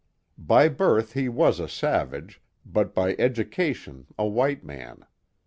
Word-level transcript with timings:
By 0.39 0.67
birth 0.67 1.13
he 1.13 1.29
was 1.29 1.59
a 1.59 1.69
savage, 1.69 2.41
but 2.65 2.95
by 2.95 3.15
education 3.19 4.07
a 4.17 4.25
white 4.25 4.63
man. 4.63 5.05